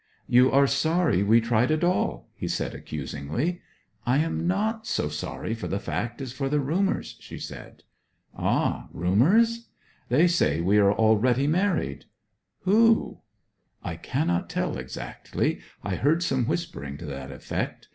'You 0.27 0.51
are 0.51 0.65
sorry 0.65 1.21
we 1.21 1.39
tried 1.39 1.69
at 1.69 1.83
all!' 1.83 2.27
he 2.33 2.47
said 2.47 2.73
accusingly. 2.73 3.61
'I 4.07 4.17
am 4.17 4.47
not 4.47 4.87
so 4.87 5.09
sorry 5.09 5.53
for 5.53 5.67
the 5.67 5.79
fact 5.79 6.23
as 6.23 6.33
for 6.33 6.49
the 6.49 6.59
rumours,' 6.59 7.17
she 7.19 7.37
said. 7.37 7.83
'Ah! 8.35 8.87
rumours?' 8.91 9.67
'They 10.09 10.25
say 10.25 10.59
we 10.59 10.79
are 10.79 10.91
already 10.91 11.45
married.' 11.45 12.05
'Who?' 12.61 13.19
'I 13.83 13.97
cannot 13.97 14.49
tell 14.49 14.75
exactly. 14.75 15.59
I 15.83 15.93
heard 15.97 16.23
some 16.23 16.45
whispering 16.47 16.97
to 16.97 17.05
that 17.05 17.31
effect. 17.31 17.89